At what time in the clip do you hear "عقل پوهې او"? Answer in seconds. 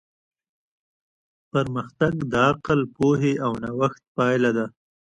2.49-3.51